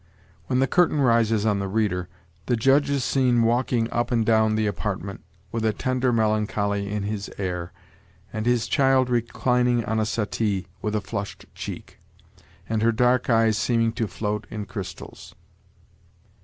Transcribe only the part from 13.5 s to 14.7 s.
seeming to float in